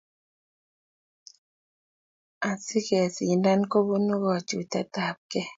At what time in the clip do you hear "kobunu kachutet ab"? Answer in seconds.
3.71-5.17